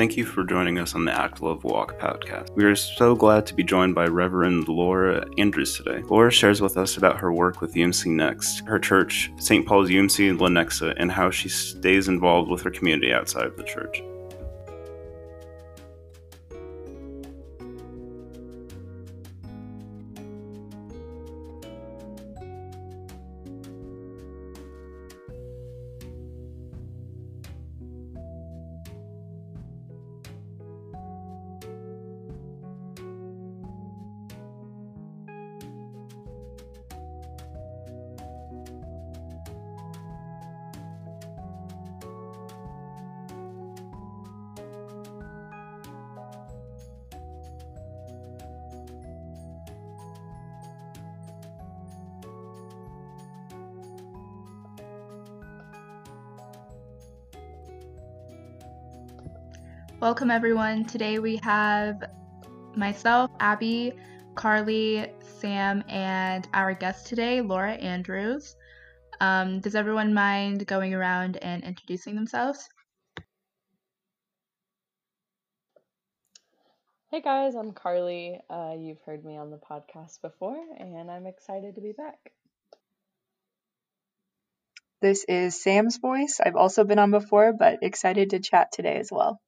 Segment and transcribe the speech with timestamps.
[0.00, 2.56] Thank you for joining us on the Act Love Walk podcast.
[2.56, 6.02] We are so glad to be joined by Reverend Laura Andrews today.
[6.08, 9.66] Laura shares with us about her work with UMC Next, her church, St.
[9.66, 14.02] Paul's UMC Lenexa, and how she stays involved with her community outside of the church.
[60.00, 60.86] Welcome, everyone.
[60.86, 62.02] Today we have
[62.74, 63.92] myself, Abby,
[64.34, 65.06] Carly,
[65.40, 68.56] Sam, and our guest today, Laura Andrews.
[69.20, 72.66] Um, does everyone mind going around and introducing themselves?
[77.10, 78.40] Hey guys, I'm Carly.
[78.48, 82.32] Uh, you've heard me on the podcast before, and I'm excited to be back.
[85.02, 86.40] This is Sam's voice.
[86.42, 89.42] I've also been on before, but excited to chat today as well.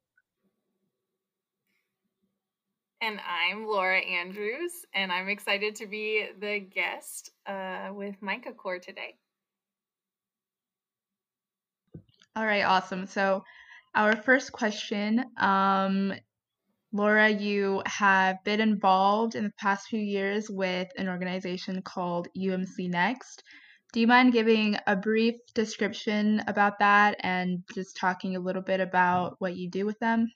[3.03, 8.79] And I'm Laura Andrews, and I'm excited to be the guest uh, with Micah Core
[8.79, 9.15] today.
[12.33, 13.05] All right, awesome.
[13.05, 13.43] So,
[13.93, 16.13] our first question um,
[16.93, 22.89] Laura, you have been involved in the past few years with an organization called UMC
[22.89, 23.43] Next.
[23.91, 28.79] Do you mind giving a brief description about that and just talking a little bit
[28.79, 30.31] about what you do with them?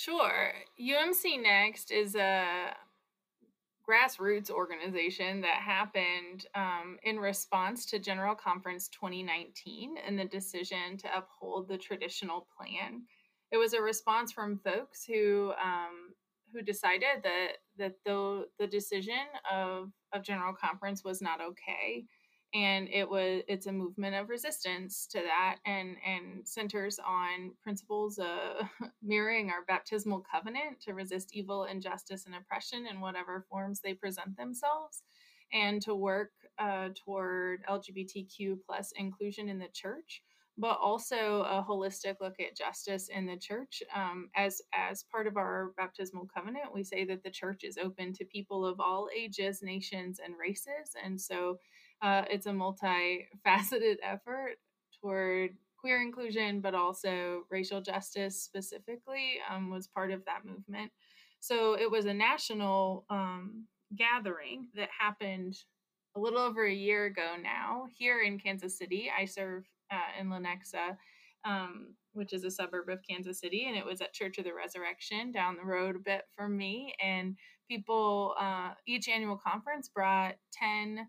[0.00, 0.52] Sure.
[0.80, 2.74] UMC Next is a
[3.86, 11.08] grassroots organization that happened um, in response to General Conference 2019 and the decision to
[11.14, 13.02] uphold the traditional plan.
[13.52, 16.14] It was a response from folks who um,
[16.50, 22.06] who decided that that the the decision of of General Conference was not okay
[22.52, 28.18] and it was it's a movement of resistance to that and and centers on principles
[28.18, 28.68] of
[29.02, 34.36] mirroring our baptismal covenant to resist evil injustice and oppression in whatever forms they present
[34.36, 35.02] themselves
[35.52, 40.22] and to work uh, toward lgbtq plus inclusion in the church
[40.58, 43.82] but also a holistic look at justice in the church.
[43.94, 48.12] Um, as as part of our baptismal covenant, we say that the church is open
[48.14, 51.58] to people of all ages, nations, and races, and so
[52.02, 54.56] uh, it's a multifaceted effort
[55.00, 60.90] toward queer inclusion, but also racial justice specifically um, was part of that movement.
[61.40, 63.64] So it was a national um,
[63.96, 65.56] gathering that happened
[66.16, 69.10] a little over a year ago now here in Kansas City.
[69.16, 70.96] I serve uh, in Lenexa,
[71.44, 74.52] um, which is a suburb of Kansas City, and it was at Church of the
[74.52, 76.94] Resurrection down the road a bit from me.
[77.02, 77.36] And
[77.68, 81.06] people, uh, each annual conference brought 10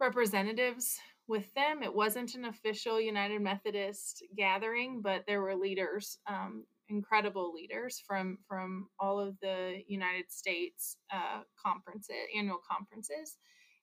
[0.00, 1.82] representatives with them.
[1.82, 8.38] It wasn't an official United Methodist gathering, but there were leaders, um, incredible leaders from
[8.48, 13.36] from all of the United States uh, conferences, annual conferences,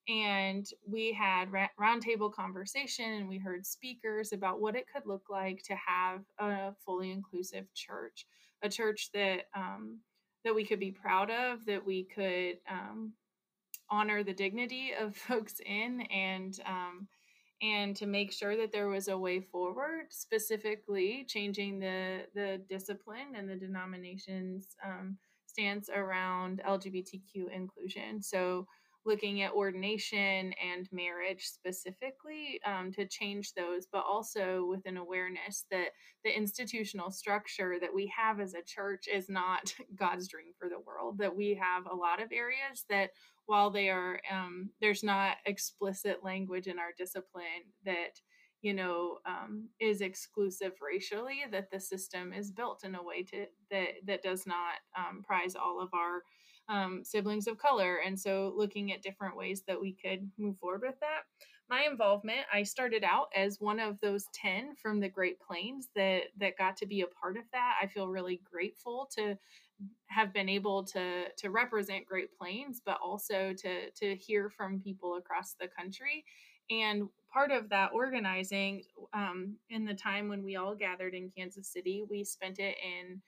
[0.08, 1.50] and we had
[1.80, 6.74] roundtable conversation and we heard speakers about what it could look like to have a
[6.86, 8.26] fully inclusive church,
[8.64, 10.00] a church that um,
[10.44, 13.14] that we could be proud of, that we could um,
[13.90, 17.08] honor the dignity of folks in and um,
[17.62, 23.36] and to make sure that there was a way forward specifically changing the the discipline
[23.36, 25.18] and the denomination's um,
[25.48, 28.22] stance around lgbtq inclusion.
[28.22, 28.68] So
[29.06, 35.66] looking at ordination and marriage specifically um, to change those, but also with an awareness
[35.70, 35.90] that
[36.24, 40.80] the institutional structure that we have as a church is not God's dream for the
[40.80, 41.18] world.
[41.20, 43.12] That we have a lot of areas that,
[43.46, 48.20] while they are, um, there's not explicit language in our discipline that
[48.62, 53.46] you know um, is exclusive racially that the system is built in a way to
[53.70, 56.24] that that does not um, prize all of our
[56.68, 57.98] um, siblings of color.
[58.06, 61.24] And so looking at different ways that we could move forward with that.
[61.68, 66.26] My involvement, I started out as one of those 10 from the Great Plains that
[66.38, 67.76] that got to be a part of that.
[67.82, 69.36] I feel really grateful to
[70.08, 75.16] have been able to to represent Great Plains, but also to to hear from people
[75.16, 76.24] across the country
[76.70, 78.84] and part of that organizing
[79.14, 83.22] um, in the time when we all gathered in Kansas City, we spent it in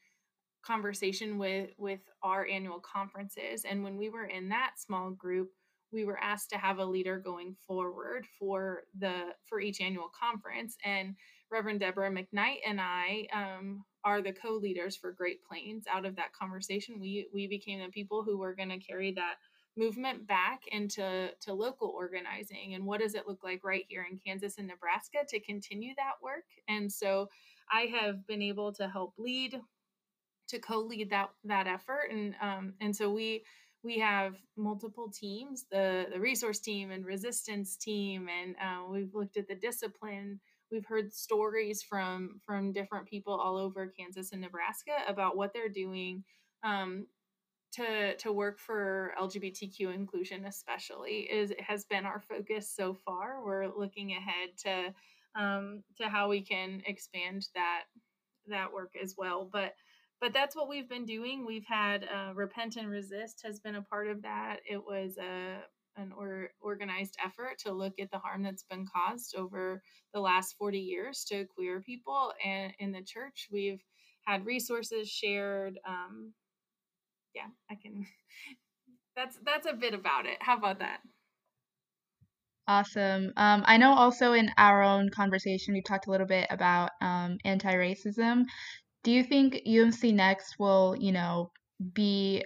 [0.67, 5.51] conversation with with our annual conferences and when we were in that small group
[5.93, 10.75] we were asked to have a leader going forward for the for each annual conference
[10.83, 11.15] and
[11.49, 15.83] reverend deborah mcknight and i um, are the co-leaders for great plains.
[15.91, 19.35] Out of that conversation we we became the people who were going to carry that
[19.75, 24.17] movement back into to local organizing and what does it look like right here in
[24.17, 26.45] kansas and nebraska to continue that work?
[26.69, 27.27] And so
[27.69, 29.59] i have been able to help lead
[30.47, 33.43] to co-lead that that effort and um, and so we
[33.83, 39.37] we have multiple teams the the resource team and resistance team and uh, we've looked
[39.37, 40.39] at the discipline.
[40.71, 45.69] We've heard stories from from different people all over kansas and nebraska about what they're
[45.69, 46.23] doing
[46.63, 47.07] um,
[47.73, 53.43] to to work for lgbtq inclusion especially is has been our focus so far.
[53.45, 54.93] We're looking ahead to
[55.41, 57.83] um, to how we can expand that
[58.47, 59.73] that work as well but
[60.19, 61.45] but that's what we've been doing.
[61.45, 64.57] We've had uh, Repent and Resist has been a part of that.
[64.69, 65.59] It was a
[65.97, 69.81] an or, organized effort to look at the harm that's been caused over
[70.13, 73.47] the last 40 years to queer people and in the church.
[73.51, 73.81] We've
[74.25, 75.79] had resources shared.
[75.87, 76.33] Um,
[77.33, 78.05] yeah, I can.
[79.15, 80.37] That's that's a bit about it.
[80.41, 80.99] How about that?
[82.67, 83.33] Awesome.
[83.35, 87.39] Um, I know also in our own conversation, we talked a little bit about um,
[87.43, 88.43] anti racism
[89.07, 91.49] do you think UMC Next will, you know,
[91.93, 92.43] be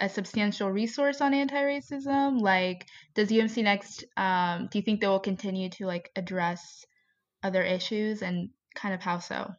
[0.00, 2.40] a substantial resource on anti-racism?
[2.40, 6.86] Like, does UMC Next, um, do you think they will continue to like address
[7.42, 9.56] other issues, and kind of how so?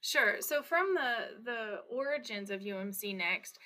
[0.00, 0.36] Sure.
[0.40, 3.58] So from the the origins of UMC Next,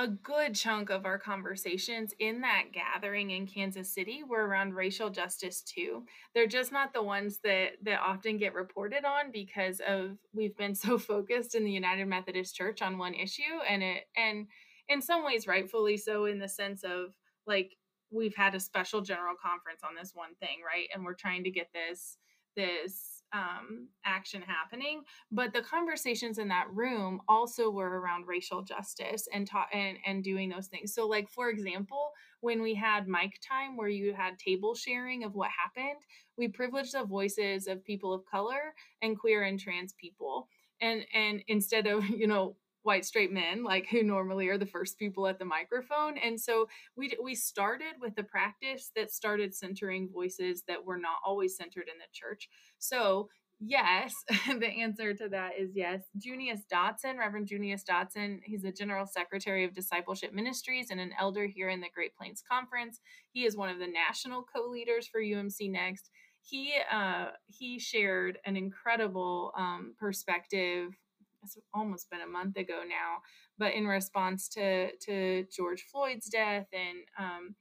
[0.00, 5.10] a good chunk of our conversations in that gathering in Kansas City were around racial
[5.10, 6.04] justice too.
[6.34, 10.74] They're just not the ones that that often get reported on because of we've been
[10.86, 14.46] so focused in the United Methodist Church on one issue and it and
[14.88, 17.14] in some ways rightfully so in the sense of
[17.46, 17.76] like
[18.10, 20.88] we've had a special general conference on this one thing, right?
[20.94, 22.16] And we're trying to get this
[22.56, 25.02] this um, action happening.
[25.30, 30.24] But the conversations in that room also were around racial justice and ta- and and
[30.24, 30.94] doing those things.
[30.94, 32.10] So, like for example,
[32.40, 36.00] when we had mic time where you had table sharing of what happened,
[36.36, 40.48] we privileged the voices of people of color and queer and trans people.
[40.80, 44.98] And and instead of you know white straight men like who normally are the first
[44.98, 46.66] people at the microphone and so
[46.96, 51.88] we we started with a practice that started centering voices that were not always centered
[51.92, 52.48] in the church.
[52.78, 53.28] So
[53.62, 54.14] yes
[54.46, 56.02] the answer to that is yes.
[56.16, 61.46] Junius dotson reverend junius dotson he's the general secretary of discipleship ministries and an elder
[61.46, 63.00] here in the great plains conference.
[63.32, 66.10] He is one of the national co-leaders for umc next.
[66.42, 70.96] He uh, he shared an incredible um, perspective
[71.42, 73.18] it's almost been a month ago now,
[73.58, 77.54] but in response to to George Floyd's death and um,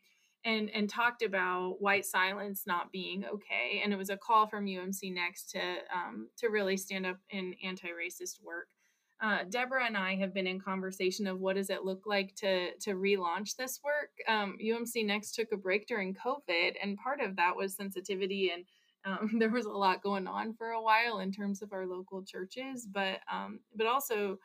[0.46, 4.66] and and talked about white silence not being okay, and it was a call from
[4.66, 5.60] UMC Next to
[5.94, 8.70] um, to really stand up in anti-racist work.
[9.22, 12.74] Uh, Deborah and I have been in conversation of what does it look like to
[12.80, 14.12] to relaunch this work.
[14.28, 18.64] Um, UMC Next took a break during COVID, and part of that was sensitivity and
[19.06, 22.24] um, there was a lot going on for a while in terms of our local
[22.24, 24.38] churches, but um, but also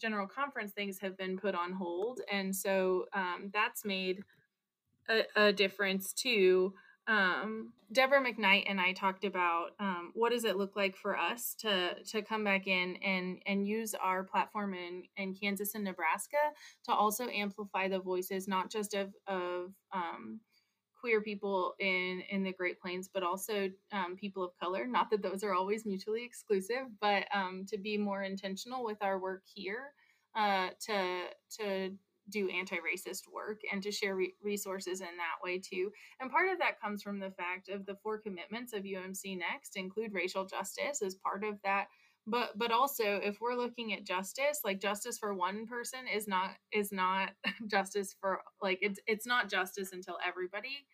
[0.00, 4.22] general conference things have been put on hold, and so um, that's made
[5.08, 6.74] a, a difference too.
[7.06, 11.54] Um, Deborah McKnight and I talked about um, what does it look like for us
[11.60, 16.36] to to come back in and and use our platform in in Kansas and Nebraska
[16.84, 20.40] to also amplify the voices not just of of um,
[21.08, 24.86] queer people in in the Great Plains, but also um, people of color.
[24.86, 29.18] Not that those are always mutually exclusive, but um, to be more intentional with our
[29.18, 29.94] work here,
[30.36, 31.24] uh, to
[31.60, 31.92] to
[32.30, 35.90] do anti-racist work and to share re- resources in that way too.
[36.20, 39.76] And part of that comes from the fact of the four commitments of UMC Next
[39.76, 41.86] include racial justice as part of that
[42.28, 46.50] but but also if we're looking at justice like justice for one person is not
[46.72, 47.30] is not
[47.66, 50.86] justice for like it's it's not justice until everybody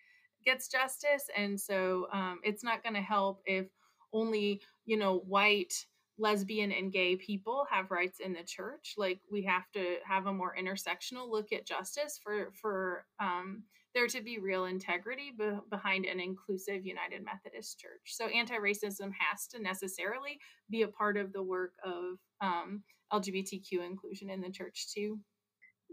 [0.44, 3.66] gets justice and so um, it's not going to help if
[4.12, 5.74] only you know white
[6.16, 10.32] lesbian and gay people have rights in the church like we have to have a
[10.32, 16.04] more intersectional look at justice for for um, there to be real integrity be- behind
[16.04, 18.00] an inclusive United Methodist Church.
[18.06, 22.82] So anti racism has to necessarily be a part of the work of um,
[23.12, 25.18] LGBTQ inclusion in the church too.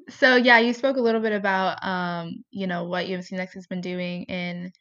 [0.10, 3.67] So yeah, you spoke a little bit about um, you know what UMC Next has
[3.67, 4.72] been doing in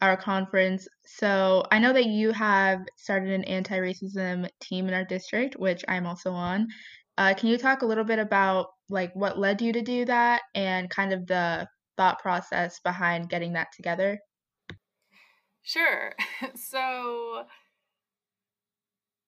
[0.00, 0.88] our conference.
[1.06, 5.84] So I know that you have started an anti racism team in our district, which
[5.88, 6.68] I'm also on.
[7.16, 10.42] Uh, can you talk a little bit about like what led you to do that
[10.54, 14.18] and kind of the thought process behind getting that together?
[15.62, 16.14] Sure.
[16.56, 17.44] So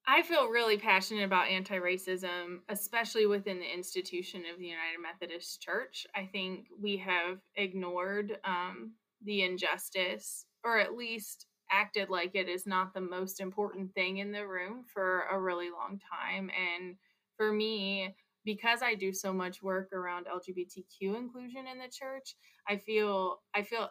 [0.07, 5.63] I feel really passionate about anti racism, especially within the institution of the United Methodist
[5.63, 6.07] Church.
[6.15, 8.93] I think we have ignored um,
[9.23, 14.31] the injustice, or at least acted like it is not the most important thing in
[14.31, 16.51] the room for a really long time.
[16.51, 16.97] And
[17.39, 22.37] for me, because I do so much work around LGBTQ inclusion in the church,
[22.69, 23.89] I feel I feel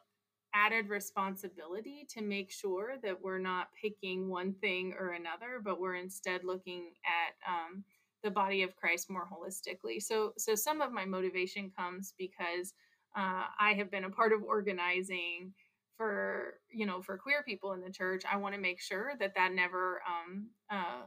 [0.54, 5.96] added responsibility to make sure that we're not picking one thing or another, but we're
[5.96, 7.84] instead looking at um,
[8.24, 10.02] the body of Christ more holistically.
[10.02, 12.74] So, so some of my motivation comes because
[13.16, 15.54] uh, I have been a part of organizing
[15.96, 18.24] for you know for queer people in the church.
[18.32, 21.04] I want to make sure that that never um, uh,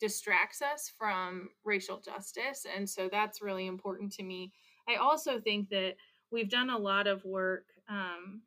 [0.00, 4.52] distracts us from racial justice, and so that's really important to me.
[4.88, 5.96] I also think that
[6.30, 8.42] we've done a lot of work um,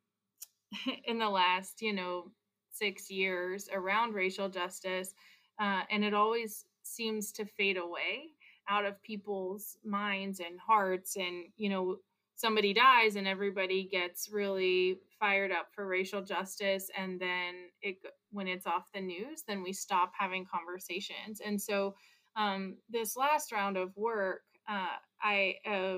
[1.06, 2.32] in the last, you know,
[2.72, 5.14] six years around racial justice.
[5.60, 8.32] Uh, and it always seems to fade away
[8.70, 11.16] out of people's minds and hearts.
[11.16, 11.98] And, you know,
[12.36, 16.90] somebody dies and everybody gets really fired up for racial justice.
[16.98, 17.98] And then it,
[18.32, 21.42] when it's off the news, then we stop having conversations.
[21.46, 21.96] And so
[22.36, 25.98] um, this last round of work, uh, I, uh,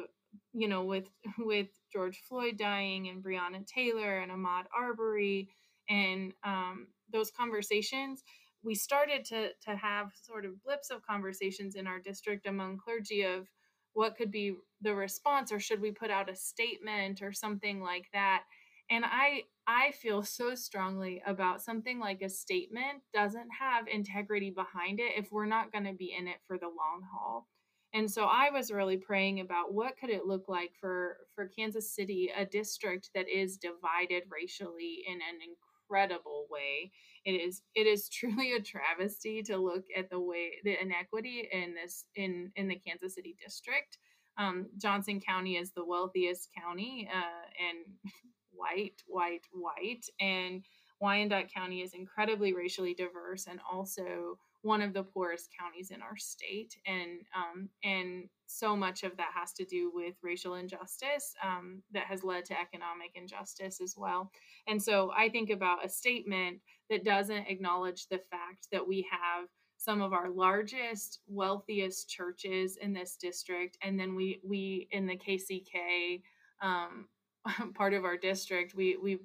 [0.54, 1.06] you know, with
[1.40, 5.50] with George Floyd dying and Breonna Taylor and Ahmaud Arbery
[5.90, 8.24] and um, those conversations,
[8.64, 13.24] we started to to have sort of blips of conversations in our district among clergy
[13.24, 13.48] of
[13.94, 18.08] what could be the response or should we put out a statement or something like
[18.14, 18.44] that.
[18.90, 25.00] And i i feel so strongly about something like a statement doesn't have integrity behind
[25.00, 27.48] it if we're not going to be in it for the long haul
[27.94, 31.94] and so I was really praying about what could it look like for for Kansas
[31.94, 36.92] City, a district that is divided racially in an incredible way.
[37.24, 41.76] It is it is truly a travesty to look at the way the inequity in
[41.76, 44.00] this in in the Kansas City district.
[44.38, 48.12] Um, Johnson County is the wealthiest county uh, and
[48.52, 50.66] white, white, white, and
[51.00, 56.18] Wyandotte County is incredibly racially diverse and also one of the poorest counties in our
[56.18, 61.84] state, and um, and so much of that has to do with racial injustice um,
[61.92, 64.32] that has led to economic injustice as well.
[64.68, 69.48] And so I think about a statement that doesn't acknowledge the fact that we have
[69.78, 75.18] some of our largest, wealthiest churches in this district, and then we we in the
[75.18, 76.22] KCK
[76.62, 77.08] um,
[77.76, 79.20] part of our district, we we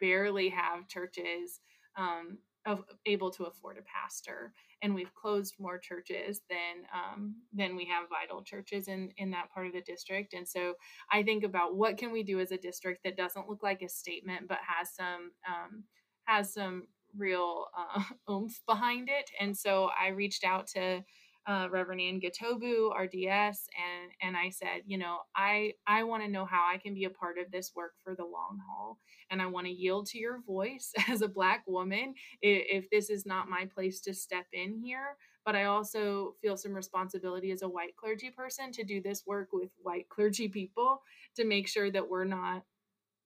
[0.00, 1.60] barely have churches
[1.96, 7.74] um, of able to afford a pastor and we've closed more churches than um, than
[7.74, 10.74] we have vital churches in in that part of the district and so
[11.10, 13.88] i think about what can we do as a district that doesn't look like a
[13.88, 15.84] statement but has some um,
[16.24, 21.02] has some real uh, oomph behind it and so i reached out to
[21.48, 26.28] uh, Reverend Ann Gatobu, RDS, and and I said, you know, I I want to
[26.28, 28.98] know how I can be a part of this work for the long haul,
[29.30, 33.08] and I want to yield to your voice as a Black woman if, if this
[33.08, 35.16] is not my place to step in here.
[35.46, 39.48] But I also feel some responsibility as a white clergy person to do this work
[39.50, 41.00] with white clergy people
[41.36, 42.62] to make sure that we're not,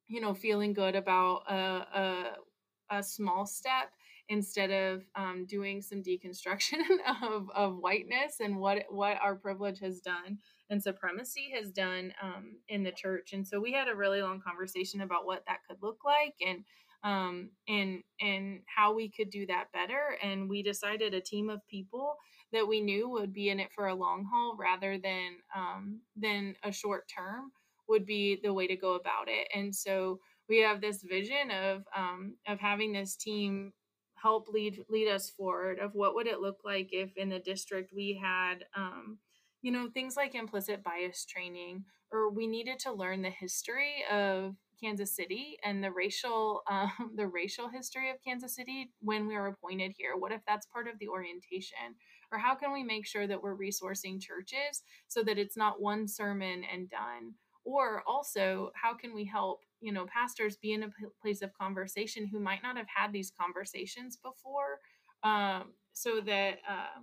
[0.07, 3.91] you know, feeling good about a, a, a small step
[4.33, 6.81] instead of um, doing some deconstruction
[7.23, 10.39] of, of whiteness and what what our privilege has done
[10.71, 13.35] and supremacy has done um, in the church.
[13.35, 16.65] And so we had a really long conversation about what that could look like and
[17.05, 20.17] um, and and how we could do that better.
[20.23, 22.17] And we decided a team of people
[22.55, 26.55] that we knew would be in it for a long haul rather than um, than
[26.65, 27.53] a short term
[27.87, 29.47] would be the way to go about it.
[29.55, 33.75] And so we have this vision of um, of having this team
[34.23, 37.93] help lead lead us forward of what would it look like if in the district
[37.95, 39.19] we had um,
[39.63, 44.55] you know things like implicit bias training or we needed to learn the history of
[44.83, 49.47] Kansas City and the racial um, the racial history of Kansas City when we were
[49.49, 50.17] appointed here.
[50.17, 51.97] What if that's part of the orientation?
[52.31, 56.09] Or how can we make sure that we're resourcing churches so that it's not one
[56.09, 57.35] sermon and done?
[57.65, 62.27] Or also how can we help you know pastors be in a place of conversation
[62.27, 64.81] who might not have had these conversations before
[65.25, 67.01] um, so that uh,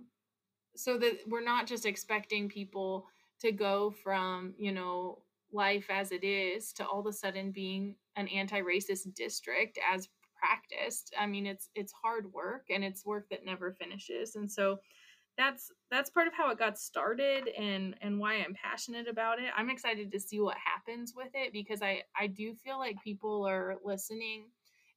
[0.76, 3.06] so that we're not just expecting people
[3.40, 5.22] to go from you know
[5.52, 10.08] life as it is to all of a sudden being an anti-racist district as
[10.40, 11.14] practiced.
[11.18, 14.36] I mean, it's it's hard work and it's work that never finishes.
[14.36, 14.78] And so
[15.40, 19.50] that's that's part of how it got started and and why I'm passionate about it.
[19.56, 23.46] I'm excited to see what happens with it because I I do feel like people
[23.48, 24.44] are listening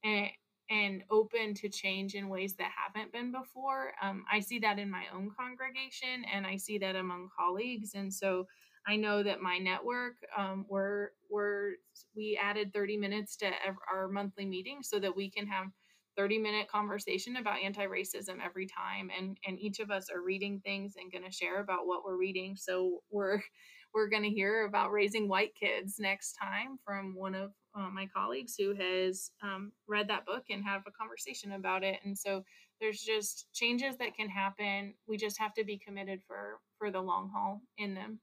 [0.03, 0.27] and
[0.69, 3.93] and open to change in ways that haven't been before.
[4.01, 7.91] Um, I see that in my own congregation and I see that among colleagues.
[7.95, 8.47] And so
[8.87, 11.73] I know that my network, um, we're, we're,
[12.15, 13.51] we added 30 minutes to
[13.91, 15.67] our monthly meeting so that we can have
[16.15, 20.95] 30 minute conversation about anti-racism every time and and each of us are reading things
[20.97, 23.41] and going to share about what we're reading so we're
[23.93, 28.07] we're going to hear about raising white kids next time from one of uh, my
[28.07, 32.43] colleagues who has um, read that book and have a conversation about it and so
[32.83, 34.93] there's just changes that can happen.
[35.07, 38.19] We just have to be committed for for the long haul in them.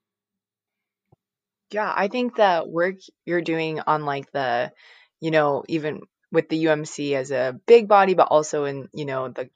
[1.70, 4.72] Yeah i think that work you're doing on like the
[5.20, 6.00] you know even
[6.32, 9.48] with the umc as a big body but also in you know the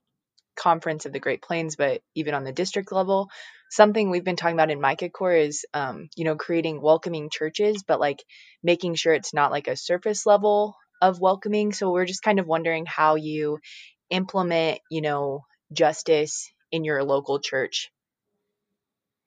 [0.56, 3.28] conference of the great plains but even on the district level
[3.74, 7.82] something we've been talking about in Micah Core is, um, you know, creating welcoming churches,
[7.82, 8.22] but like
[8.62, 11.72] making sure it's not like a surface level of welcoming.
[11.72, 13.58] So we're just kind of wondering how you
[14.10, 17.90] implement, you know, justice in your local church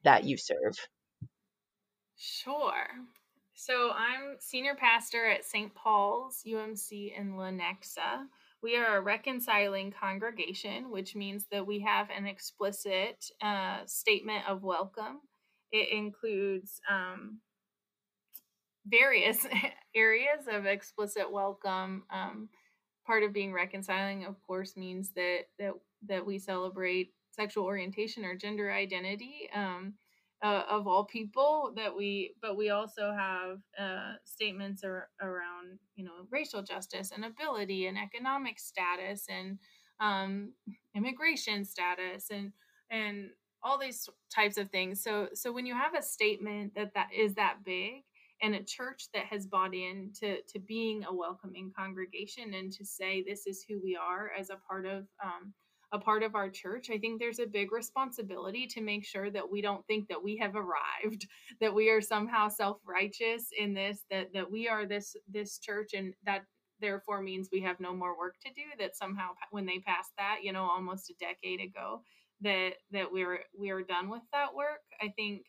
[0.04, 0.76] that you serve.
[2.18, 2.88] Sure.
[3.60, 5.74] So I'm senior pastor at St.
[5.74, 8.28] Paul's UMC in Lenexa.
[8.62, 14.62] We are a reconciling congregation, which means that we have an explicit uh, statement of
[14.62, 15.22] welcome.
[15.72, 17.40] It includes um,
[18.86, 19.48] various
[19.96, 22.04] areas of explicit welcome.
[22.12, 22.50] Um,
[23.08, 25.74] part of being reconciling, of course, means that that
[26.08, 29.50] that we celebrate sexual orientation or gender identity.
[29.52, 29.96] Um,
[30.44, 36.04] uh, of all people that we but we also have uh, statements ar- around you
[36.04, 39.58] know racial justice and ability and economic status and
[40.00, 40.52] um,
[40.96, 42.52] immigration status and
[42.92, 43.30] and
[43.64, 45.02] all these types of things.
[45.04, 48.04] So so when you have a statement that that is that big
[48.42, 52.86] and a church that has bought in to, to being a welcoming congregation and to
[52.86, 55.54] say this is who we are as a part of um,
[55.94, 59.50] a part of our church, I think there's a big responsibility to make sure that
[59.50, 61.28] we don't think that we have arrived,
[61.62, 66.14] that we are somehow self-righteous in this, that that we are this this church and
[66.26, 66.44] that
[66.80, 70.40] therefore means we have no more work to do that somehow when they passed that,
[70.44, 72.02] you know, almost a decade ago,
[72.42, 74.82] that that we're we're done with that work.
[75.02, 75.44] I think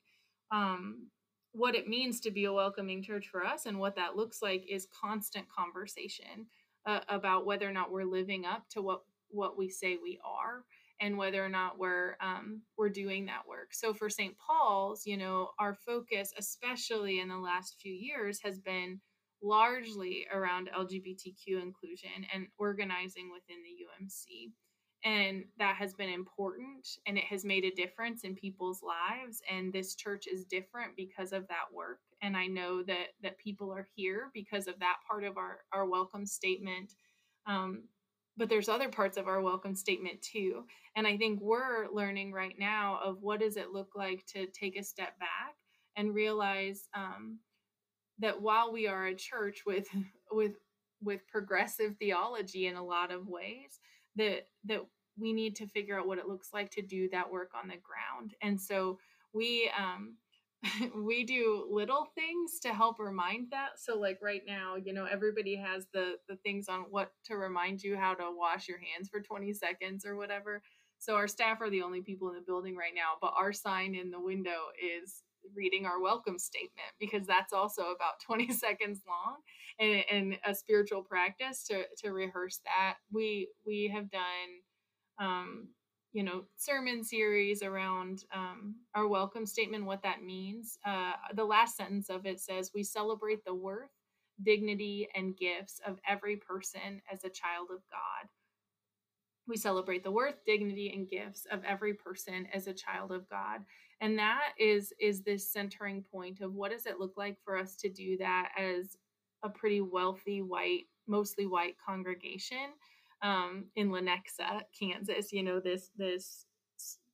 [0.53, 1.09] um
[1.53, 4.65] what it means to be a welcoming church for us and what that looks like
[4.69, 6.47] is constant conversation
[6.87, 10.65] uh, about whether or not we're living up to what what we say we are
[11.01, 13.73] and whether or not we're um, we're doing that work.
[13.73, 14.35] So for St.
[14.39, 19.01] Paul's, you know, our focus, especially in the last few years, has been
[19.43, 24.51] largely around LGBTQ inclusion and organizing within the UMC.
[25.05, 29.41] And that has been important and it has made a difference in people's lives.
[29.49, 32.01] And this church is different because of that work.
[32.21, 35.87] And I know that that people are here because of that part of our, our
[35.87, 36.95] welcome statement
[37.47, 37.85] um,
[38.39, 40.65] but there's other parts of our welcome statement too.
[40.97, 44.79] And i think we're learning right now of what does it look like to take
[44.79, 45.55] a step back
[45.97, 47.39] and realize um,
[48.21, 49.89] that while we are a church with
[50.33, 50.53] with
[51.03, 53.81] with progressive theology in a lot of ways
[54.17, 54.81] that that
[55.19, 57.75] we need to figure out what it looks like to do that work on the
[57.77, 58.35] ground.
[58.41, 58.99] And so
[59.33, 60.15] we um,
[60.97, 65.55] we do little things to help remind that so like right now you know everybody
[65.55, 69.21] has the the things on what to remind you how to wash your hands for
[69.21, 70.63] 20 seconds or whatever.
[70.99, 73.95] So our staff are the only people in the building right now but our sign
[73.95, 75.23] in the window is
[75.55, 79.37] reading our welcome statement because that's also about 20 seconds long
[79.79, 82.97] and, and a spiritual practice to to rehearse that.
[83.13, 84.51] We we have done
[85.21, 85.69] um
[86.13, 91.77] you know sermon series around um, our welcome statement what that means uh, the last
[91.77, 93.91] sentence of it says we celebrate the worth
[94.43, 98.29] dignity and gifts of every person as a child of god.
[99.47, 103.63] We celebrate the worth dignity and gifts of every person as a child of god.
[104.01, 107.77] And that is is this centering point of what does it look like for us
[107.77, 108.97] to do that as
[109.43, 112.75] a pretty wealthy white mostly white congregation
[113.23, 115.33] um, in Lenexa, Kansas.
[115.33, 116.47] You know this this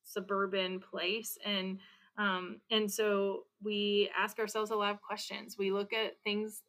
[0.04, 1.78] suburban place, and
[2.18, 5.56] um, and so we ask ourselves a lot of questions.
[5.58, 6.62] We look at things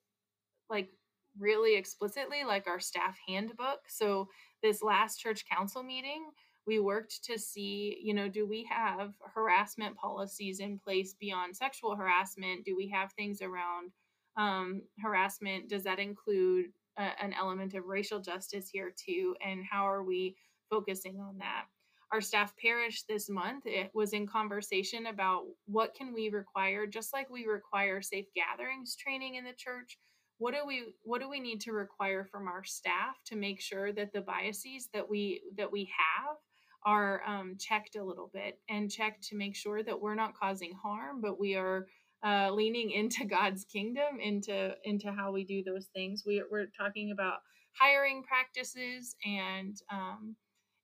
[0.69, 0.89] like
[1.37, 3.81] really explicitly, like our staff handbook.
[3.87, 4.29] So
[4.63, 6.29] this last church council meeting,
[6.65, 11.95] we worked to see, you know, do we have harassment policies in place beyond sexual
[11.95, 12.65] harassment?
[12.65, 13.91] Do we have things around
[14.37, 15.69] um, harassment?
[15.69, 20.35] Does that include an element of racial justice here too, and how are we
[20.69, 21.65] focusing on that?
[22.11, 27.13] Our staff parish this month it was in conversation about what can we require, just
[27.13, 29.97] like we require safe gatherings training in the church.
[30.37, 33.91] What do we what do we need to require from our staff to make sure
[33.93, 36.37] that the biases that we that we have
[36.85, 40.71] are um, checked a little bit and checked to make sure that we're not causing
[40.73, 41.87] harm, but we are
[42.25, 46.23] uh, leaning into God's kingdom, into into how we do those things.
[46.25, 47.39] We, we're talking about
[47.79, 50.35] hiring practices and um,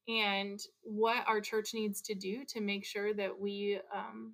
[0.08, 4.34] and what our church needs to do to make sure that we um,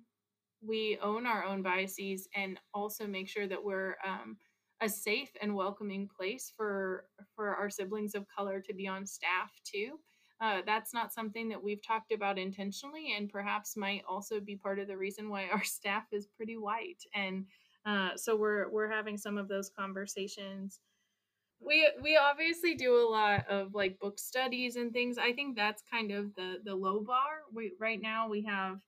[0.62, 4.36] we own our own biases and also make sure that we're um,
[4.82, 9.52] a safe and welcoming place for for our siblings of color to be on staff
[9.64, 9.98] too
[10.40, 14.78] uh, that's not something that we've talked about intentionally and perhaps might also be part
[14.78, 17.02] of the reason why our staff is pretty white.
[17.14, 17.44] And
[17.84, 20.80] uh, so we're we're having some of those conversations.
[21.60, 25.18] We we obviously do a lot of like book studies and things.
[25.18, 27.42] I think that's kind of the the low bar.
[27.52, 28.78] We right now we have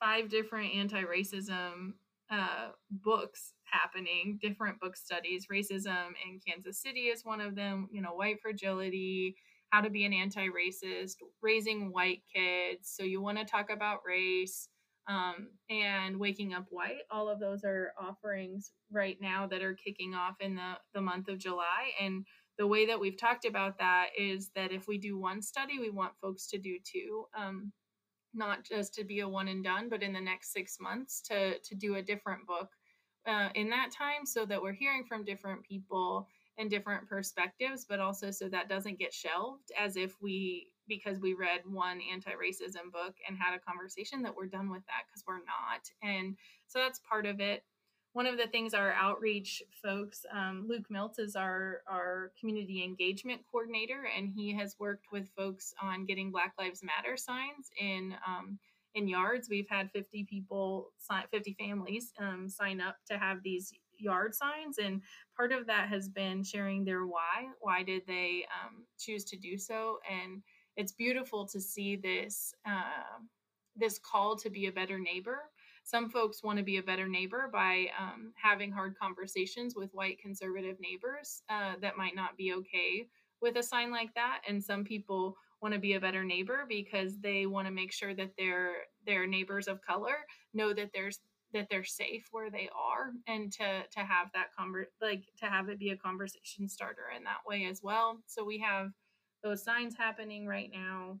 [0.00, 1.92] five different anti-racism
[2.30, 5.48] uh, books happening different book studies.
[5.52, 9.36] Racism in kansas city is one of them you know white fragility
[9.72, 12.92] how to be an anti-racist, raising white kids.
[12.94, 14.68] So you want to talk about race
[15.08, 17.04] um, and waking up white.
[17.10, 21.28] All of those are offerings right now that are kicking off in the the month
[21.28, 21.90] of July.
[22.00, 22.26] And
[22.58, 25.90] the way that we've talked about that is that if we do one study, we
[25.90, 27.24] want folks to do two.
[27.34, 27.72] Um,
[28.34, 31.58] not just to be a one and done, but in the next six months to
[31.58, 32.68] to do a different book
[33.26, 38.00] uh, in that time, so that we're hearing from different people and different perspectives, but
[38.00, 42.92] also so that doesn't get shelved as if we, because we read one anti racism
[42.92, 45.88] book and had a conversation, that we're done with that because we're not.
[46.02, 46.36] And
[46.66, 47.64] so that's part of it.
[48.14, 53.40] One of the things our outreach folks, um, Luke Miltz is our, our community engagement
[53.50, 58.58] coordinator, and he has worked with folks on getting Black Lives Matter signs in um,
[58.94, 59.48] in yards.
[59.48, 60.92] We've had 50 people,
[61.30, 65.00] 50 families um, sign up to have these yard signs and
[65.36, 69.56] part of that has been sharing their why why did they um, choose to do
[69.56, 70.42] so and
[70.76, 73.18] it's beautiful to see this uh,
[73.76, 75.50] this call to be a better neighbor.
[75.84, 80.18] Some folks want to be a better neighbor by um, having hard conversations with white
[80.20, 83.08] conservative neighbors uh, that might not be okay
[83.40, 87.18] with a sign like that and some people want to be a better neighbor because
[87.18, 88.70] they want to make sure that their
[89.04, 90.14] their neighbors of color
[90.54, 91.18] know that there's
[91.52, 95.68] that they're safe where they are and to to have that conver- like to have
[95.68, 98.18] it be a conversation starter in that way as well.
[98.26, 98.92] So we have
[99.42, 101.18] those signs happening right now.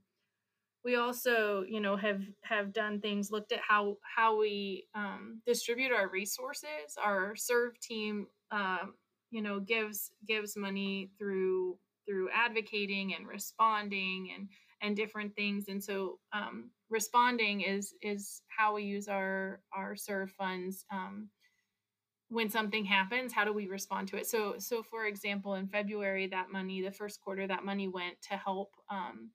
[0.84, 5.92] We also you know have have done things looked at how how we um, distribute
[5.92, 6.96] our resources.
[7.02, 8.94] Our serve team um,
[9.30, 14.48] you know gives gives money through through advocating and responding and
[14.82, 15.68] and different things.
[15.68, 21.28] And so um, responding is is how we use our our serve funds um,
[22.28, 24.26] when something happens how do we respond to it?
[24.26, 28.36] So so for example in february that money the first quarter that money went to
[28.36, 29.30] help um,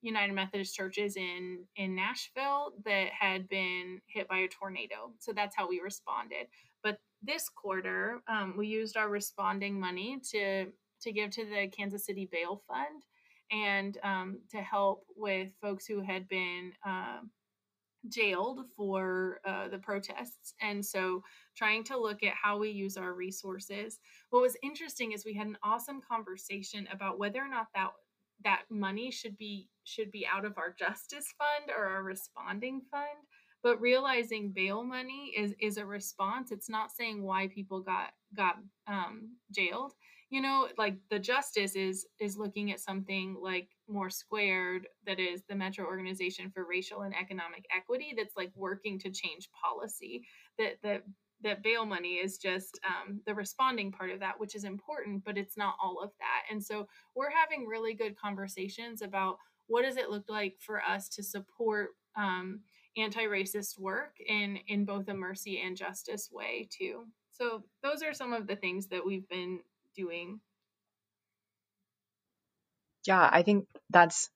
[0.00, 5.12] united methodist churches in in nashville that had been hit by a tornado.
[5.18, 6.46] So that's how we responded.
[6.82, 10.66] But this quarter um, we used our responding money to
[11.02, 13.02] to give to the kansas city bail fund
[13.50, 17.20] and um, to help with folks who had been uh,
[18.08, 20.54] jailed for uh, the protests.
[20.60, 21.22] And so
[21.56, 23.98] trying to look at how we use our resources.
[24.30, 27.90] What was interesting is we had an awesome conversation about whether or not that
[28.44, 33.26] that money should be should be out of our justice fund or our responding fund
[33.62, 38.56] but realizing bail money is is a response it's not saying why people got got
[38.86, 39.92] um, jailed
[40.34, 45.42] you know like the justice is is looking at something like more squared that is
[45.48, 50.24] the metro organization for racial and economic equity that's like working to change policy
[50.58, 51.04] that that
[51.44, 55.38] that bail money is just um, the responding part of that which is important but
[55.38, 56.42] it's not all of that.
[56.50, 59.36] And so we're having really good conversations about
[59.68, 62.60] what does it look like for us to support um,
[62.96, 67.04] anti-racist work in in both a mercy and justice way too.
[67.30, 69.60] So those are some of the things that we've been
[69.94, 70.40] doing.
[73.06, 74.30] Yeah, I think that's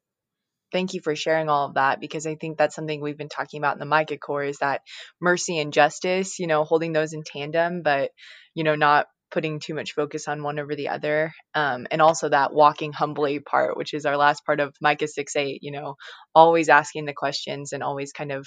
[0.72, 3.58] thank you for sharing all of that because I think that's something we've been talking
[3.58, 4.82] about in the Micah Core is that
[5.20, 8.10] mercy and justice, you know, holding those in tandem, but
[8.54, 11.32] you know, not putting too much focus on one over the other.
[11.54, 15.36] Um, and also that walking humbly part, which is our last part of Micah 6
[15.36, 15.96] 8, you know,
[16.34, 18.46] always asking the questions and always kind of,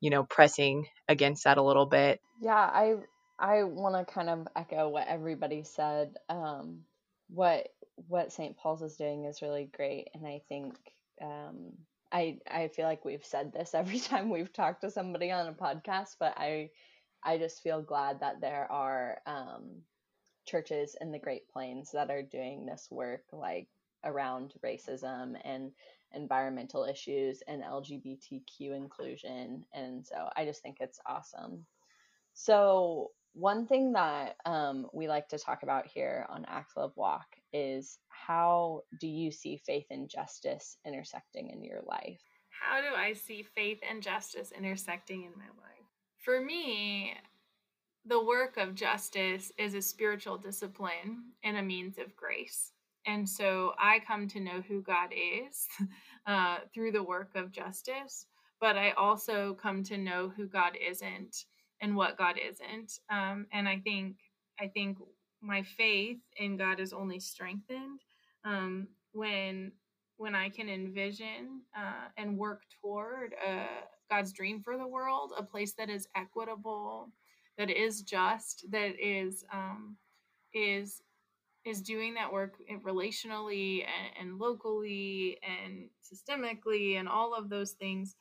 [0.00, 2.20] you know, pressing against that a little bit.
[2.40, 2.94] Yeah, I
[3.38, 6.16] I want to kind of echo what everybody said.
[6.28, 6.80] Um,
[7.28, 7.68] what
[8.08, 8.56] what St.
[8.56, 10.74] Paul's is doing is really great, and I think
[11.22, 11.72] um,
[12.10, 15.52] I I feel like we've said this every time we've talked to somebody on a
[15.52, 16.70] podcast, but I
[17.22, 19.82] I just feel glad that there are um,
[20.46, 23.68] churches in the Great Plains that are doing this work, like
[24.04, 25.72] around racism and
[26.14, 31.66] environmental issues and LGBTQ inclusion, and so I just think it's awesome.
[32.34, 37.26] So one thing that um, we like to talk about here on Act Love Walk
[37.52, 42.20] is how do you see faith and justice intersecting in your life?
[42.50, 45.86] How do I see faith and justice intersecting in my life?
[46.18, 47.14] For me,
[48.04, 52.72] the work of justice is a spiritual discipline and a means of grace.
[53.06, 55.66] And so I come to know who God is
[56.26, 58.26] uh, through the work of justice,
[58.60, 61.44] but I also come to know who God isn't
[61.80, 63.00] and what God isn't.
[63.10, 64.16] Um, and I think
[64.60, 64.98] I think
[65.40, 68.00] my faith in God is only strengthened
[68.44, 69.72] um, when
[70.16, 75.44] when I can envision uh, and work toward uh, God's dream for the world, a
[75.44, 77.08] place that is equitable,
[77.56, 79.96] that is just, that is um,
[80.52, 81.02] is
[81.64, 88.16] is doing that work relationally and, and, locally and systemically and all of those things.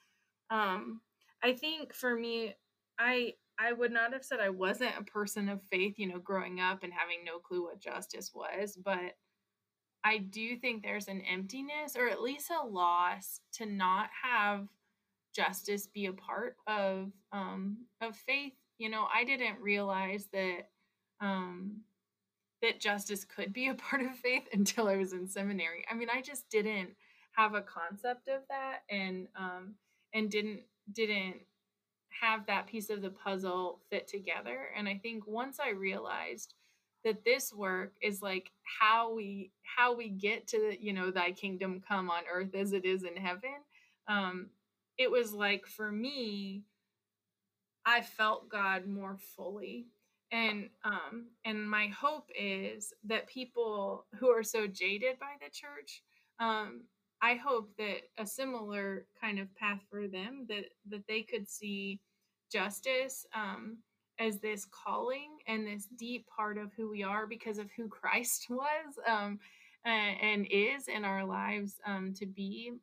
[0.50, 1.00] Um,
[1.41, 2.56] I think for me,
[3.00, 6.60] I I would not have said I wasn't a person of faith, you know, growing
[6.60, 9.15] up and having no clue what justice was, but
[10.04, 14.67] I do think there's an emptiness or at least a loss to not have
[15.36, 18.54] justice be a part of um, of faith.
[18.78, 20.70] You know, I didn't realize that
[21.20, 21.82] um,
[22.62, 25.86] that justice could be a part of faith until I was in seminary.
[25.89, 26.89] I mean, I just didn't
[27.34, 29.76] have a concept of that, and um,
[30.13, 30.62] and didn't
[30.93, 31.41] didn't
[32.21, 34.69] have that piece of the puzzle fit together.
[34.75, 36.53] And I think once I realized
[37.03, 41.32] that this work is like how we how we get to the, you know thy
[41.32, 43.56] kingdom come on earth as it is in heaven
[44.08, 44.47] um
[44.97, 46.63] it was like for me
[47.86, 49.88] i felt god more fully
[50.32, 56.03] and um and my hope is that people who are so jaded by the church
[56.39, 56.82] um
[57.21, 62.01] i hope that a similar kind of path for them that that they could see
[62.51, 63.77] justice um,
[64.19, 68.47] as this calling and this deep part of who we are because of who Christ
[68.49, 69.39] was um,
[69.86, 72.73] and, and, is in our lives um, to be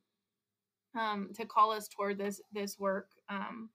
[0.98, 3.68] um, to call us toward this this work um,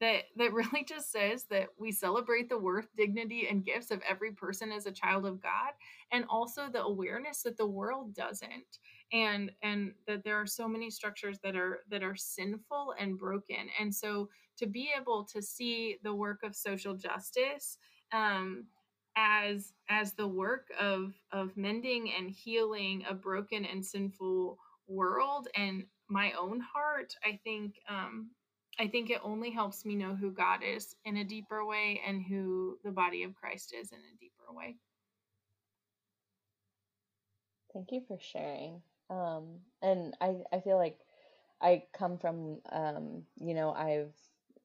[0.00, 4.32] that that really just says that we celebrate the worth, dignity, and gifts of every
[4.32, 5.72] person as a child of God,
[6.12, 8.78] and also the awareness that the world doesn't,
[9.12, 13.68] and and that there are so many structures that are that are sinful and broken,
[13.78, 14.28] and so
[14.60, 17.78] to be able to see the work of social justice.
[18.12, 18.66] Um,
[19.16, 25.84] as as the work of of mending and healing a broken and sinful world and
[26.08, 28.30] my own heart i think um
[28.80, 32.22] I think it only helps me know who God is in a deeper way and
[32.22, 34.76] who the body of Christ is in a deeper way.
[37.74, 38.80] Thank you for sharing.
[39.10, 40.98] Um, and I, I feel like
[41.60, 44.14] I come from, um, you know, I've,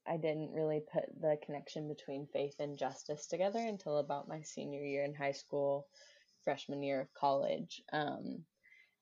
[0.07, 4.83] I didn't really put the connection between faith and justice together until about my senior
[4.83, 5.87] year in high school,
[6.43, 7.81] freshman year of college.
[7.91, 8.45] Um,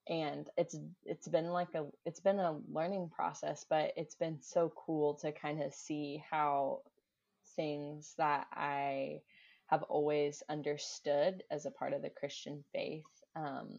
[0.07, 4.71] and it's it's been like a it's been a learning process but it's been so
[4.75, 6.81] cool to kind of see how
[7.55, 9.19] things that i
[9.67, 13.69] have always understood as a part of the christian faith um,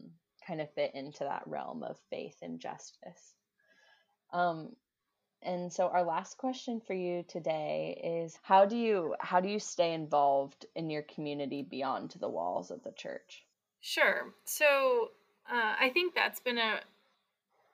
[0.47, 3.35] kind of fit into that realm of faith and justice
[4.33, 4.71] um,
[5.41, 9.59] and so our last question for you today is how do you how do you
[9.59, 13.43] stay involved in your community beyond the walls of the church
[13.81, 15.09] sure so
[15.49, 16.79] uh, I think that's been a.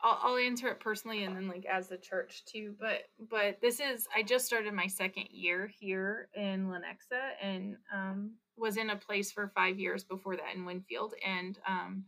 [0.04, 2.76] I'll, I'll answer it personally and then like as the church too.
[2.80, 8.32] But but this is I just started my second year here in Lenexa and um,
[8.58, 12.04] was in a place for five years before that in Winfield and um,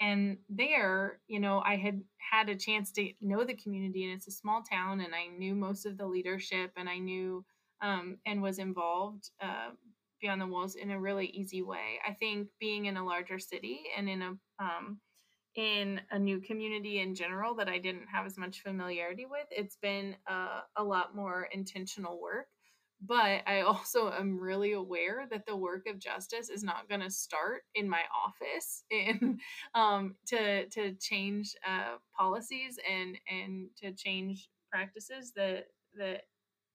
[0.00, 4.28] and there you know I had had a chance to know the community and it's
[4.28, 7.44] a small town and I knew most of the leadership and I knew
[7.82, 9.70] um, and was involved uh,
[10.20, 12.00] beyond the walls in a really easy way.
[12.06, 14.98] I think being in a larger city and in a um,
[15.54, 19.76] in a new community in general that I didn't have as much familiarity with, it's
[19.76, 22.46] been uh, a lot more intentional work.
[23.00, 27.10] But I also am really aware that the work of justice is not going to
[27.10, 29.38] start in my office in
[29.74, 36.22] um, to to change uh, policies and and to change practices that that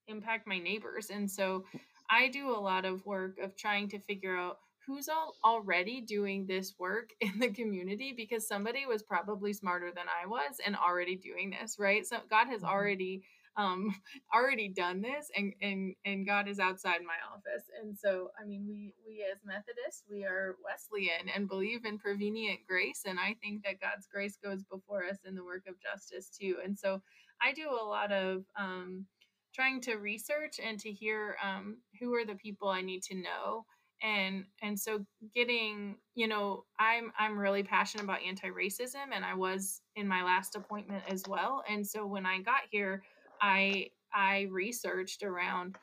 [0.08, 1.10] impact my neighbors.
[1.10, 1.64] And so
[2.10, 6.46] I do a lot of work of trying to figure out who's all already doing
[6.46, 11.16] this work in the community because somebody was probably smarter than I was and already
[11.16, 12.06] doing this, right?
[12.06, 12.70] So God has mm-hmm.
[12.70, 13.22] already
[13.56, 13.94] um
[14.34, 17.64] already done this and and and God is outside my office.
[17.82, 22.60] And so I mean we we as Methodists, we are Wesleyan and believe in prevenient
[22.68, 26.28] grace and I think that God's grace goes before us in the work of justice
[26.28, 26.56] too.
[26.64, 27.02] And so
[27.42, 29.06] I do a lot of um
[29.54, 33.64] trying to research and to hear um, who are the people I need to know
[34.02, 39.80] and and so getting you know i'm i'm really passionate about anti-racism and i was
[39.96, 43.02] in my last appointment as well and so when i got here
[43.44, 45.76] i i researched around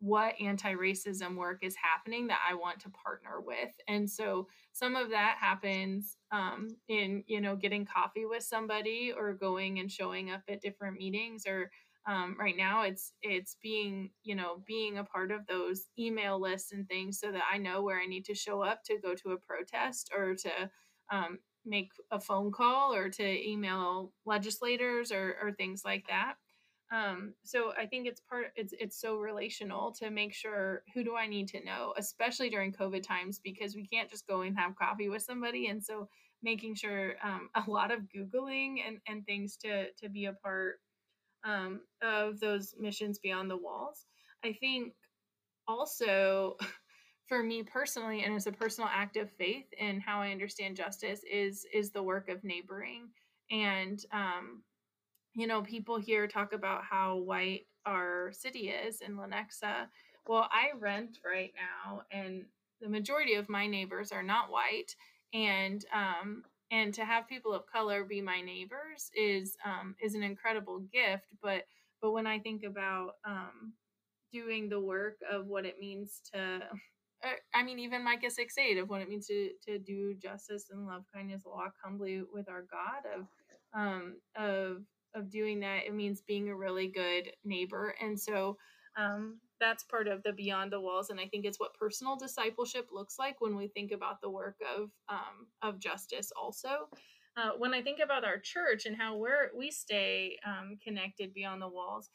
[0.00, 5.10] what anti-racism work is happening that i want to partner with and so some of
[5.10, 10.42] that happens um, in you know getting coffee with somebody or going and showing up
[10.48, 11.70] at different meetings or
[12.08, 16.72] um, right now it's it's being you know being a part of those email lists
[16.72, 19.30] and things so that i know where i need to show up to go to
[19.30, 20.50] a protest or to
[21.12, 26.34] um, make a phone call or to email legislators or, or things like that
[26.92, 31.16] um, so i think it's part it's it's so relational to make sure who do
[31.16, 34.76] i need to know especially during covid times because we can't just go and have
[34.76, 36.08] coffee with somebody and so
[36.42, 40.80] making sure um, a lot of googling and, and things to to be a part
[41.44, 44.06] um, of those missions beyond the walls.
[44.44, 44.92] I think
[45.66, 46.56] also
[47.28, 51.22] for me personally and as a personal act of faith in how I understand justice
[51.30, 53.08] is is the work of neighboring
[53.50, 54.62] and um,
[55.34, 59.86] you know people here talk about how white our city is in Lenexa.
[60.26, 62.44] Well, I rent right now and
[62.80, 64.94] the majority of my neighbors are not white
[65.32, 70.22] and um, and to have people of color be my neighbors is um, is an
[70.22, 71.62] incredible gift but
[72.02, 73.72] but when i think about um,
[74.32, 76.60] doing the work of what it means to
[77.24, 80.66] uh, i mean even micah 6 8 of what it means to to do justice
[80.70, 83.26] and love kindness walk humbly with our god of
[83.74, 84.82] um of
[85.14, 88.56] of doing that it means being a really good neighbor and so
[88.96, 92.88] um that's part of the beyond the walls and i think it's what personal discipleship
[92.92, 96.88] looks like when we think about the work of um, of justice also.
[97.34, 101.62] Uh, when i think about our church and how we're we stay um, connected beyond
[101.62, 102.10] the walls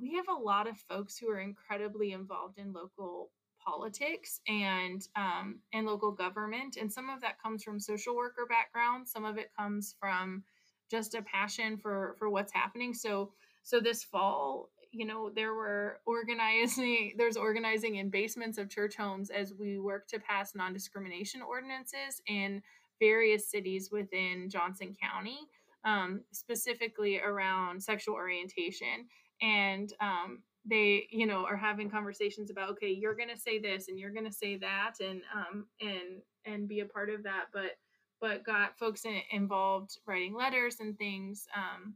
[0.00, 3.30] we have a lot of folks who are incredibly involved in local
[3.64, 9.08] politics and um, and local government and some of that comes from social worker background
[9.08, 10.42] some of it comes from
[10.90, 12.94] just a passion for for what's happening.
[12.94, 18.96] So so this fall you know there were organizing there's organizing in basements of church
[18.96, 22.60] homes as we work to pass non-discrimination ordinances in
[22.98, 25.38] various cities within johnson county
[25.84, 29.06] um, specifically around sexual orientation.
[29.42, 33.88] And um, they you know are having conversations about okay you're going to say this
[33.88, 37.46] and you're going to say that and um, and and be a part of that.
[37.52, 37.78] But
[38.20, 41.94] but got folks in, involved writing letters and things um,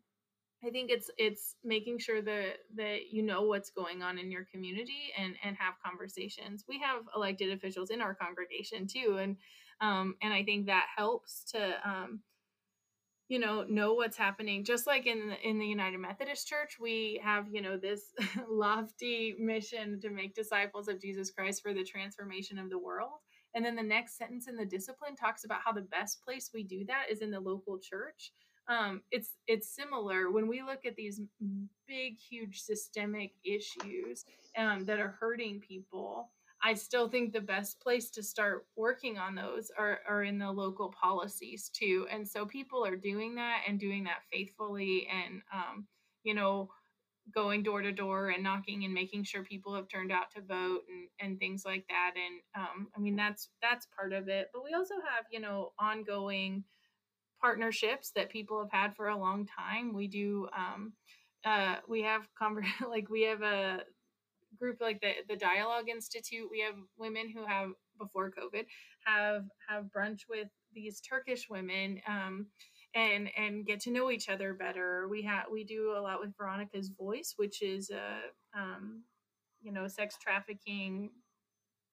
[0.64, 4.46] I think it's it's making sure that that you know what's going on in your
[4.50, 6.64] community and and have conversations.
[6.68, 9.36] We have elected officials in our congregation too, and
[9.80, 12.20] um, and I think that helps to um,
[13.28, 14.64] you know know what's happening.
[14.64, 18.12] Just like in the, in the United Methodist Church, we have you know this
[18.48, 23.20] lofty mission to make disciples of Jesus Christ for the transformation of the world.
[23.54, 26.64] And then the next sentence in the discipline talks about how the best place we
[26.64, 28.32] do that is in the local church.
[28.66, 30.30] Um, it's it's similar.
[30.30, 31.20] When we look at these
[31.86, 34.24] big huge systemic issues
[34.56, 36.30] um, that are hurting people
[36.64, 40.50] i still think the best place to start working on those are, are in the
[40.50, 42.06] local policies too.
[42.10, 45.86] And so people are doing that and doing that faithfully and um,
[46.24, 46.70] you know
[47.32, 50.82] going door to door and knocking and making sure people have turned out to vote
[50.88, 54.62] and, and things like that and um, i mean that's that's part of it but
[54.62, 56.64] we also have you know ongoing
[57.40, 59.92] partnerships that people have had for a long time.
[59.92, 60.92] We do um,
[61.44, 62.26] uh, we have
[62.88, 63.80] like we have a
[64.58, 66.48] group like the the Dialogue Institute.
[66.50, 68.64] We have women who have before COVID
[69.06, 72.46] have have brunch with these Turkish women um,
[72.94, 75.08] and and get to know each other better.
[75.08, 79.02] We have we do a lot with Veronica's Voice, which is a um,
[79.62, 81.10] you know sex trafficking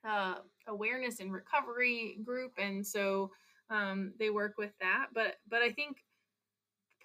[0.08, 0.36] uh,
[0.68, 3.32] awareness and recovery group, and so
[3.72, 5.98] um, they work with that but but i think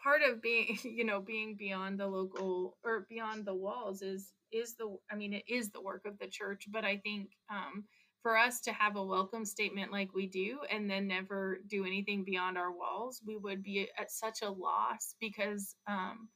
[0.02, 4.74] part of being you know being beyond the local or beyond the walls is is
[4.76, 7.84] the i mean it is the work of the church but i think um,
[8.26, 12.24] for us to have a welcome statement like we do and then never do anything
[12.24, 16.28] beyond our walls we would be at such a loss because um,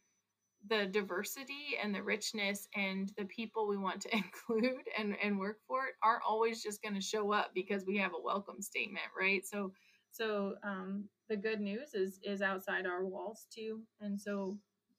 [0.68, 5.58] the diversity and the richness and the people we want to include and, and work
[5.66, 9.06] for it aren't always just going to show up because we have a welcome statement
[9.20, 9.44] right?
[9.44, 9.72] So
[10.12, 14.56] so um, the good news is is outside our walls too and so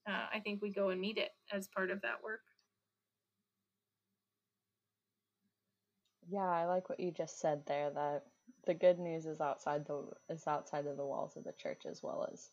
[0.10, 2.42] uh, i think we go and meet it as part of that work
[6.32, 8.24] Yeah, I like what you just said there that
[8.66, 12.04] the good news is outside the is outside of the walls of the church as
[12.04, 12.52] well as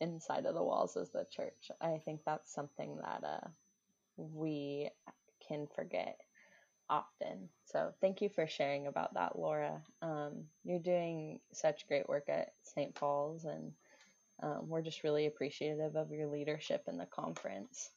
[0.00, 1.70] inside of the walls of the church.
[1.80, 3.48] I think that's something that uh,
[4.16, 4.90] we
[5.48, 6.18] can forget
[6.90, 7.50] often.
[7.66, 9.82] So thank you for sharing about that, Laura.
[10.02, 12.94] Um, you're doing such great work at St.
[12.94, 13.72] Paul's, and
[14.42, 17.90] um, we're just really appreciative of your leadership in the conference.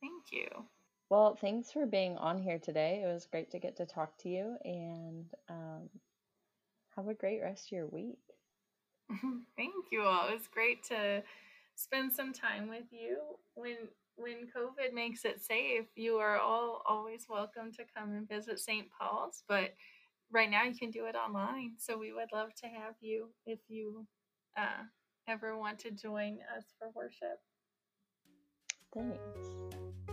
[0.00, 0.66] thank you
[1.08, 3.02] Well, thanks for being on here today.
[3.04, 5.88] It was great to get to talk to you, and um,
[6.96, 8.18] have a great rest of your week.
[9.56, 10.28] Thank you all.
[10.28, 11.22] It was great to
[11.76, 13.18] spend some time with you.
[13.54, 13.76] When
[14.16, 18.86] when COVID makes it safe, you are all always welcome to come and visit St.
[18.98, 19.44] Paul's.
[19.46, 19.74] But
[20.32, 21.74] right now, you can do it online.
[21.78, 24.06] So we would love to have you if you
[24.56, 24.84] uh,
[25.28, 27.38] ever want to join us for worship.
[28.92, 30.05] Thanks.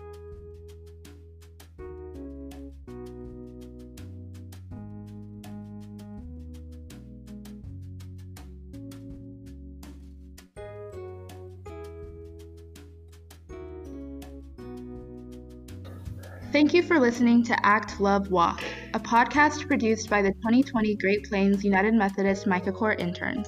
[16.54, 21.24] Thank you for listening to Act Love Walk, a podcast produced by the 2020 Great
[21.24, 23.48] Plains United Methodist Micah Corps interns.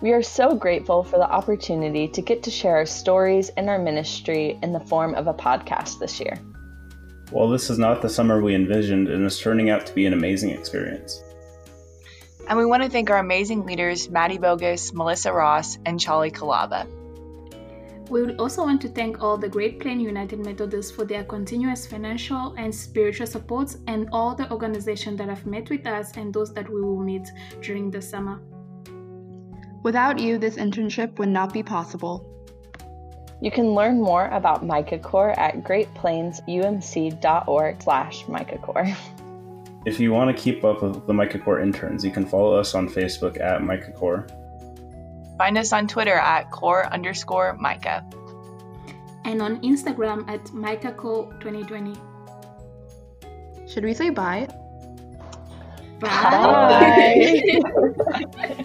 [0.00, 3.78] We are so grateful for the opportunity to get to share our stories and our
[3.78, 6.36] ministry in the form of a podcast this year.
[7.30, 10.12] Well, this is not the summer we envisioned and is turning out to be an
[10.12, 11.22] amazing experience.
[12.48, 16.88] And we want to thank our amazing leaders, Maddie Bogus, Melissa Ross, and Charlie Kalava.
[18.12, 21.86] We would also want to thank all the Great Plain United Methodists for their continuous
[21.86, 26.52] financial and spiritual supports and all the organizations that have met with us and those
[26.52, 27.26] that we will meet
[27.62, 28.38] during the summer.
[29.82, 32.28] Without you, this internship would not be possible.
[33.40, 38.94] You can learn more about Micah Corps at greatplainsumc.org slash Micah Corps.
[39.86, 42.74] If you want to keep up with the Micah Corps interns, you can follow us
[42.74, 44.26] on Facebook at Micah Corps.
[45.42, 48.08] Find us on Twitter at core underscore Micah.
[49.24, 51.98] And on Instagram at MicahCo2020.
[53.68, 54.46] Should we say bye?
[55.98, 57.60] Bye.
[57.60, 58.56] Bye.